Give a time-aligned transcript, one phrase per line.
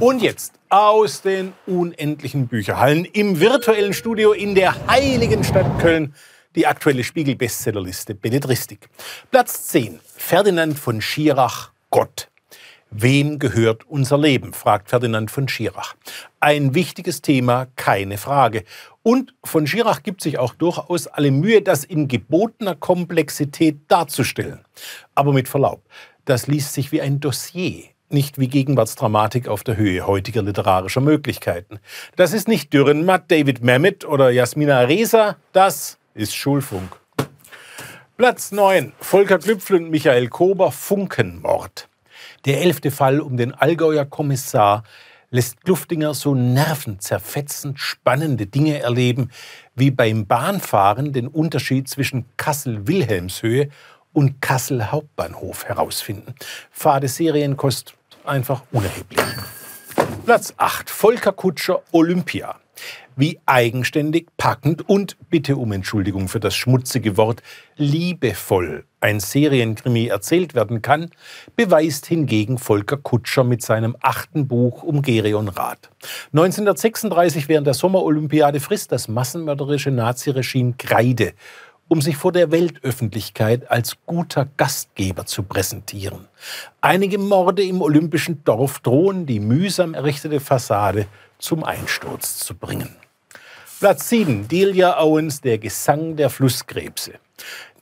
[0.00, 6.14] Und jetzt aus den unendlichen Bücherhallen im virtuellen Studio in der heiligen Stadt Köln
[6.56, 8.88] die aktuelle Spiegel-Bestsellerliste Belletristik.
[9.30, 10.00] Platz 10.
[10.16, 12.30] Ferdinand von Schirach, Gott.
[12.90, 14.54] Wem gehört unser Leben?
[14.54, 15.94] fragt Ferdinand von Schirach.
[16.40, 18.64] Ein wichtiges Thema, keine Frage.
[19.02, 24.64] Und von Schirach gibt sich auch durchaus alle Mühe, das in gebotener Komplexität darzustellen.
[25.14, 25.82] Aber mit Verlaub,
[26.24, 31.80] das liest sich wie ein Dossier nicht wie Gegenwartsdramatik auf der Höhe heutiger literarischer Möglichkeiten.
[32.16, 36.96] Das ist nicht Dürrenmatt, David Mamet oder Jasmina Reza, das ist Schulfunk.
[38.16, 38.92] Platz 9.
[39.00, 41.88] Volker Glüpfel und Michael Kober, Funkenmord.
[42.44, 44.82] Der elfte Fall um den Allgäuer Kommissar
[45.30, 49.30] lässt Kluftinger so nervenzerfetzend spannende Dinge erleben,
[49.74, 53.70] wie beim Bahnfahren den Unterschied zwischen Kassel-Wilhelmshöhe
[54.12, 56.34] und Kassel Hauptbahnhof herausfinden.
[56.70, 57.94] Fade Serienkost
[58.30, 59.20] einfach unerheblich.
[60.24, 60.88] Platz 8.
[60.88, 62.56] Volker Kutscher Olympia.
[63.16, 67.42] Wie eigenständig, packend und, bitte um Entschuldigung für das schmutzige Wort,
[67.76, 71.10] liebevoll ein Serienkrimi erzählt werden kann,
[71.56, 75.90] beweist hingegen Volker Kutscher mit seinem achten Buch um Gerion Rath.
[76.32, 81.34] 1936 während der Sommerolympiade frisst das massenmörderische Naziregime Kreide
[81.90, 86.28] um sich vor der Weltöffentlichkeit als guter Gastgeber zu präsentieren.
[86.80, 91.06] Einige Morde im olympischen Dorf drohen die mühsam errichtete Fassade
[91.40, 92.94] zum Einsturz zu bringen.
[93.80, 94.46] Platz 7.
[94.46, 97.14] Delia Owens, Der Gesang der Flusskrebse.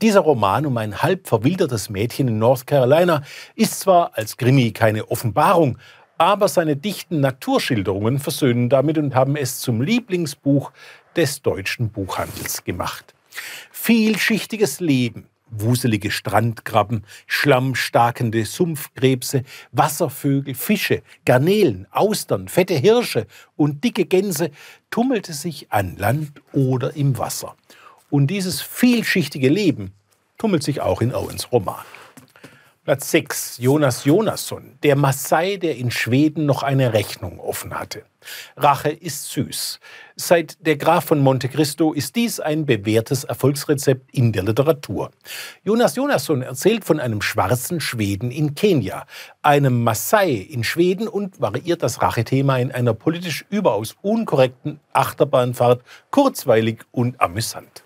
[0.00, 3.22] Dieser Roman um ein halb verwildertes Mädchen in North Carolina
[3.56, 5.78] ist zwar als Krimi keine Offenbarung,
[6.16, 10.70] aber seine dichten Naturschilderungen versöhnen damit und haben es zum Lieblingsbuch
[11.16, 13.15] des deutschen Buchhandels gemacht.
[13.70, 24.50] Vielschichtiges Leben, wuselige Strandkrabben, schlammstarkende Sumpfkrebse, Wasservögel, Fische, Garnelen, Austern, fette Hirsche und dicke Gänse
[24.90, 27.56] tummelte sich an Land oder im Wasser.
[28.10, 29.92] Und dieses vielschichtige Leben
[30.38, 31.84] tummelt sich auch in Owens Roman.
[32.86, 33.58] Platz 6.
[33.58, 38.04] Jonas Jonasson, der Maasai, der in Schweden noch eine Rechnung offen hatte.
[38.56, 39.80] Rache ist süß.
[40.14, 45.10] Seit Der Graf von Monte Cristo ist dies ein bewährtes Erfolgsrezept in der Literatur.
[45.64, 49.04] Jonas Jonasson erzählt von einem schwarzen Schweden in Kenia,
[49.42, 55.82] einem Maasai in Schweden und variiert das Rachethema in einer politisch überaus unkorrekten Achterbahnfahrt
[56.12, 57.82] kurzweilig und amüsant.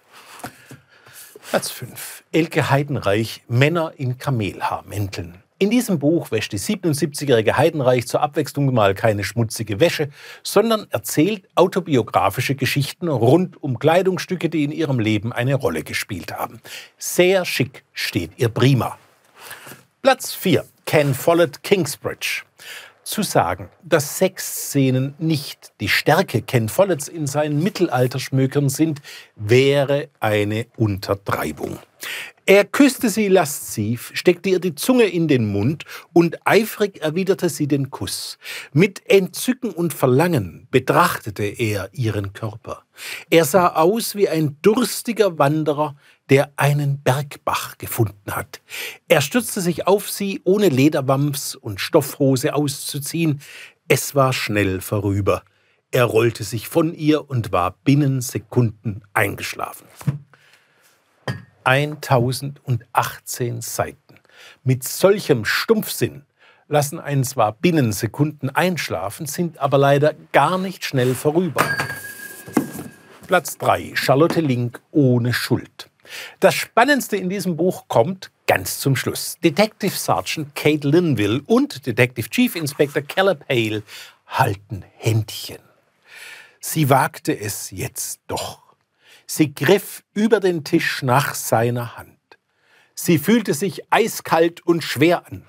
[1.50, 2.22] Platz 5.
[2.30, 5.42] Elke Heidenreich, Männer in Kamelhaarmänteln.
[5.58, 10.10] In diesem Buch wäscht die 77-jährige Heidenreich zur Abwechslung mal keine schmutzige Wäsche,
[10.44, 16.60] sondern erzählt autobiografische Geschichten rund um Kleidungsstücke, die in ihrem Leben eine Rolle gespielt haben.
[16.98, 18.96] Sehr schick steht ihr prima.
[20.02, 20.64] Platz 4.
[20.86, 22.44] Ken Follett Kingsbridge
[23.10, 29.02] zu sagen, dass Sexszenen nicht die Stärke Ken Folletts in seinen Mittelalterschmökern sind,
[29.34, 31.80] wäre eine Untertreibung.
[32.46, 37.66] Er küsste sie lasziv, steckte ihr die Zunge in den Mund und eifrig erwiderte sie
[37.66, 38.38] den Kuss.
[38.72, 42.84] Mit Entzücken und Verlangen betrachtete er ihren Körper.
[43.28, 45.96] Er sah aus wie ein durstiger Wanderer,
[46.30, 48.60] der einen Bergbach gefunden hat.
[49.08, 53.40] Er stürzte sich auf sie, ohne Lederwams und Stoffhose auszuziehen.
[53.88, 55.42] Es war schnell vorüber.
[55.90, 59.88] Er rollte sich von ihr und war binnen Sekunden eingeschlafen.
[61.64, 64.14] 1018 Seiten.
[64.62, 66.22] Mit solchem Stumpfsinn
[66.68, 71.64] lassen einen zwar binnen Sekunden einschlafen, sind aber leider gar nicht schnell vorüber.
[73.26, 73.92] Platz 3.
[73.94, 75.89] Charlotte Link ohne Schuld.
[76.40, 79.36] Das Spannendste in diesem Buch kommt ganz zum Schluss.
[79.42, 83.82] Detective Sergeant Kate Linville und Detective Chief Inspector Caleb Hale
[84.26, 85.58] halten Händchen.
[86.60, 88.60] Sie wagte es jetzt doch.
[89.26, 92.18] Sie griff über den Tisch nach seiner Hand.
[92.94, 95.44] Sie fühlte sich eiskalt und schwer an.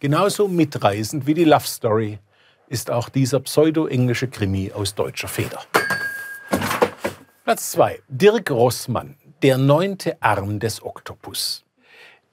[0.00, 2.18] Genauso mitreißend wie die Love Story
[2.68, 5.62] ist auch dieser pseudo-englische Krimi aus deutscher Feder.
[7.44, 8.00] Platz 2.
[8.08, 11.64] Dirk Rossmann, der neunte Arm des Oktopus.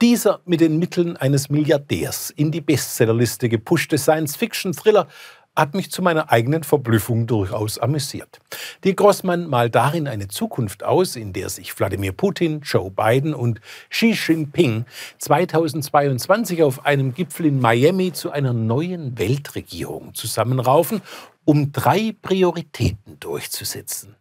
[0.02, 5.08] Dieser mit den Mitteln eines Milliardärs in die Bestsellerliste gepushte Science-Fiction-Thriller
[5.56, 8.40] hat mich zu meiner eigenen Verblüffung durchaus amüsiert.
[8.84, 13.60] Die Grossmann malt darin eine Zukunft aus, in der sich Wladimir Putin, Joe Biden und
[13.90, 14.86] Xi Jinping
[15.18, 21.02] 2022 auf einem Gipfel in Miami zu einer neuen Weltregierung zusammenraufen,
[21.44, 24.16] um drei Prioritäten durchzusetzen.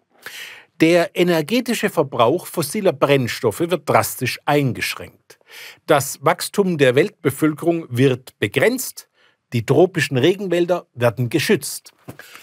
[0.81, 5.38] Der energetische Verbrauch fossiler Brennstoffe wird drastisch eingeschränkt.
[5.87, 9.08] Das Wachstum der Weltbevölkerung wird begrenzt,
[9.52, 11.93] Die tropischen Regenwälder werden geschützt.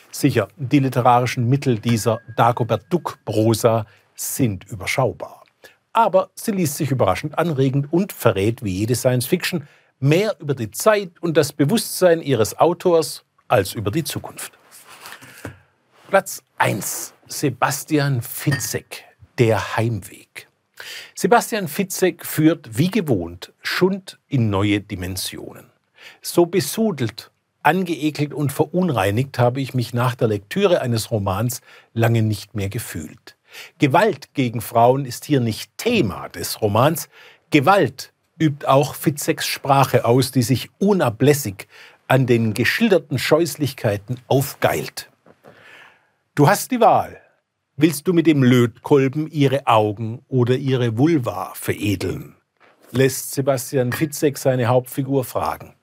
[0.09, 3.85] Sicher, die literarischen Mittel dieser Dagobert Duck-Prosa
[4.15, 5.43] sind überschaubar.
[5.91, 9.67] Aber sie liest sich überraschend anregend und verrät wie jede Science-Fiction
[9.99, 14.53] mehr über die Zeit und das Bewusstsein ihres Autors als über die Zukunft.
[16.09, 17.13] Platz 1.
[17.33, 19.05] Sebastian Fitzek,
[19.39, 20.47] Der Heimweg.
[21.15, 25.65] Sebastian Fitzek führt wie gewohnt Schund in neue Dimensionen.
[26.21, 27.31] So besudelt,
[27.63, 31.61] angeekelt und verunreinigt habe ich mich nach der Lektüre eines Romans
[31.95, 33.35] lange nicht mehr gefühlt.
[33.79, 37.09] Gewalt gegen Frauen ist hier nicht Thema des Romans.
[37.49, 41.67] Gewalt übt auch Fitzeks Sprache aus, die sich unablässig
[42.07, 45.09] an den geschilderten Scheußlichkeiten aufgeilt.
[46.35, 47.22] Du hast die Wahl.
[47.75, 52.35] Willst du mit dem Lötkolben ihre Augen oder ihre Vulva veredeln?
[52.91, 55.73] lässt Sebastian Fitzek seine Hauptfigur fragen.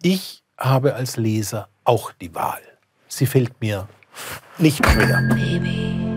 [0.00, 2.60] Ich habe als Leser auch die Wahl.
[3.08, 3.88] Sie fällt mir
[4.58, 5.28] nicht schwer.
[5.34, 6.09] Baby.